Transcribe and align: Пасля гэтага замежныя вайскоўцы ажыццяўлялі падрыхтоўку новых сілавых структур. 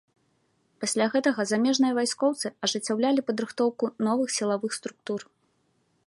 Пасля 0.83 1.05
гэтага 1.15 1.41
замежныя 1.51 1.93
вайскоўцы 1.99 2.47
ажыццяўлялі 2.67 3.25
падрыхтоўку 3.27 3.85
новых 4.07 4.29
сілавых 4.39 4.71
структур. 4.79 5.21